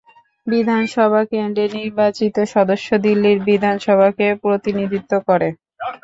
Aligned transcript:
বিধানসভা 0.47 1.21
কেন্দ্রের 1.31 1.69
নির্বাচিত 1.79 2.35
সদস্য 2.53 2.87
দিল্লির 3.05 3.37
বিধানসভাতে 3.47 4.25
প্রতিনিধিত্ব 4.43 5.11
করে। 5.27 5.49